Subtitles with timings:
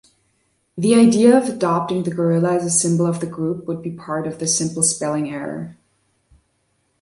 [0.75, 4.25] The idea of adopting the gorilla as a symbol of the group, would be part
[4.25, 5.77] of a simple spelling error.